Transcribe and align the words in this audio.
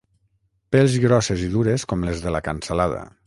Pells 0.75 0.95
grosses 1.03 1.45
i 1.49 1.51
dures 1.57 1.87
com 1.93 2.09
les 2.09 2.25
de 2.25 2.35
la 2.37 2.43
cansalada. 2.49 3.05